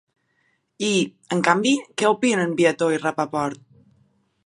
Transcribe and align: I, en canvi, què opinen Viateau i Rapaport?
I, 0.87 0.89
en 1.35 1.45
canvi, 1.49 1.75
què 2.01 2.09
opinen 2.15 2.59
Viateau 2.63 2.97
i 2.97 3.01
Rapaport? 3.07 3.67